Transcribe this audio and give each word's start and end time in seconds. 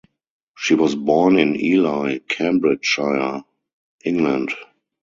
She 0.57 0.73
was 0.73 0.95
born 0.95 1.37
in 1.37 1.55
Ely, 1.63 2.17
Cambridgeshire, 2.27 3.43
England. 4.03 4.49